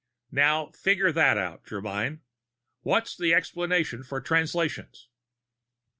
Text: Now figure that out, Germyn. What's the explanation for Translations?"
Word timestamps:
Now 0.31 0.71
figure 0.71 1.11
that 1.11 1.37
out, 1.37 1.63
Germyn. 1.63 2.21
What's 2.81 3.15
the 3.15 3.35
explanation 3.35 4.01
for 4.01 4.19
Translations?" 4.19 5.09